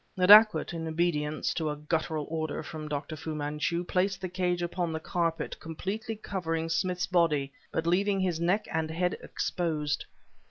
[0.15, 3.15] The dacoit, in obedience to a guttural order from Dr.
[3.15, 8.39] Fu Manchu, placed the cage upon the carpet, completely covering Smith's body, but leaving his
[8.39, 10.07] neck and head exposed.